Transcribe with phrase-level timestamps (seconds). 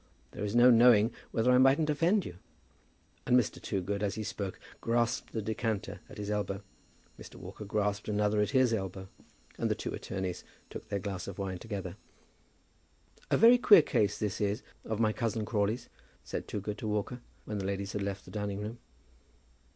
[0.31, 2.37] There is no knowing whether I mightn't offend you."
[3.27, 3.61] And Mr.
[3.61, 6.63] Toogood as he spoke grasped the decanter at his elbow.
[7.19, 7.35] Mr.
[7.35, 9.09] Walker grasped another at his elbow,
[9.59, 11.97] and the two attorneys took their glass of wine together.
[13.29, 15.87] "A very queer case this is of my cousin Crawley's,"
[16.23, 18.79] said Toogood to Walker, when the ladies had left the dining room.